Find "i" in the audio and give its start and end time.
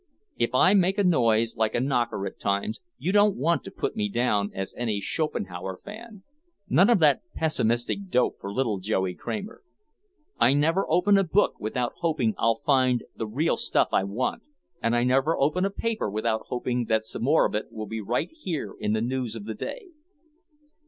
0.55-0.73, 10.39-10.55, 13.93-14.03, 14.95-15.03